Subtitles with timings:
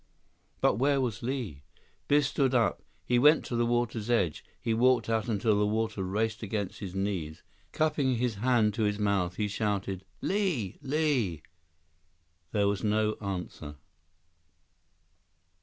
[0.61, 1.61] But where was Li?
[2.07, 2.81] Biff stood up.
[3.05, 4.43] He went to the water's edge.
[4.59, 7.43] He walked out until the water raced around his knees.
[7.71, 10.79] Cupping his hands to his mouth, he shouted: "Li!
[10.81, 11.43] Li!"
[12.51, 13.75] There was no answer.